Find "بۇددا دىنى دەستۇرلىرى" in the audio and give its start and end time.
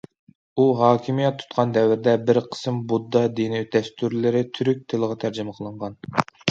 2.93-4.45